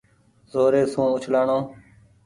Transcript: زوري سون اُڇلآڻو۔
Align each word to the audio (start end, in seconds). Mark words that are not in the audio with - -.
زوري 0.51 0.83
سون 0.93 1.05
اُڇلآڻو۔ 1.15 1.59